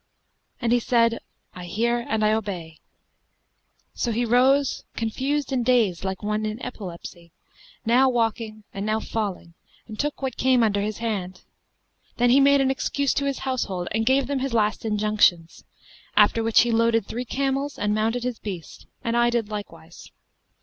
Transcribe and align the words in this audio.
And 0.59 0.71
he 0.73 0.79
said, 0.79 1.19
'I 1.53 1.65
hear 1.65 1.99
and 2.09 2.25
I 2.25 2.33
obey.' 2.33 2.79
So 3.93 4.11
he 4.11 4.25
rose, 4.25 4.83
confused 4.95 5.51
and 5.51 5.63
dazed 5.63 6.03
like 6.03 6.23
one 6.23 6.43
in 6.43 6.59
epilepsy, 6.63 7.33
now 7.85 8.09
walking 8.09 8.63
and 8.73 8.83
now 8.83 8.99
falling, 8.99 9.53
and 9.87 9.99
took 9.99 10.23
what 10.23 10.37
came 10.37 10.63
under 10.63 10.81
his 10.81 10.97
hand. 10.97 11.41
Then 12.17 12.31
he 12.31 12.39
made 12.39 12.61
an 12.61 12.71
excuse 12.71 13.13
to 13.13 13.25
his 13.25 13.37
household 13.45 13.89
and 13.91 14.03
gave 14.03 14.25
them 14.25 14.39
his 14.39 14.55
last 14.55 14.85
injunctions, 14.85 15.65
after 16.17 16.41
which 16.41 16.61
he 16.61 16.71
loaded 16.71 17.05
three 17.05 17.23
camels 17.23 17.77
and 17.77 17.93
mounted 17.93 18.23
his 18.23 18.39
beast; 18.39 18.87
and 19.03 19.15
I 19.15 19.29
did 19.29 19.49
likewise. 19.49 20.09